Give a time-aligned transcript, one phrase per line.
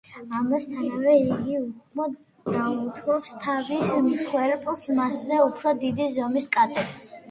[0.37, 2.17] ამასთანავე იგი უხმოდ
[2.57, 7.11] დაუთმობს თავის მსხვერპლს მასზე უფრო დიდი ზომის კატებს.